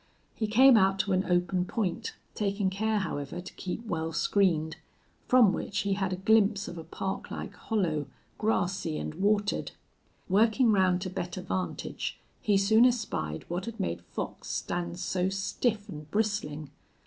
He 0.33 0.47
came 0.47 0.77
out 0.77 0.97
to 1.01 1.13
an 1.13 1.25
open 1.25 1.63
point, 1.63 2.15
taking 2.33 2.71
care, 2.71 2.97
however, 2.97 3.39
to 3.39 3.53
keep 3.53 3.85
well 3.85 4.11
screened, 4.11 4.77
from 5.27 5.53
which 5.53 5.81
he 5.81 5.93
had 5.93 6.11
a 6.11 6.15
glimpse 6.15 6.67
of 6.67 6.79
a 6.79 6.83
parklike 6.83 7.53
hollow, 7.53 8.07
grassy 8.39 8.97
and 8.97 9.13
watered. 9.13 9.73
Working 10.27 10.71
round 10.71 11.01
to 11.01 11.11
better 11.11 11.43
vantage, 11.43 12.19
he 12.41 12.57
soon 12.57 12.87
espied 12.87 13.45
what 13.47 13.65
had 13.65 13.79
made 13.79 14.01
Fox 14.01 14.47
stand 14.47 14.99
so 14.99 15.29
stiff 15.29 15.87
and 15.87 16.09
bristling. 16.09 16.71